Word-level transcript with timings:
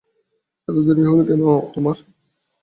এত 0.67 0.77
দেরি 0.87 1.03
হল 1.09 1.19
কেন 1.27 1.41
তোর? 1.73 1.97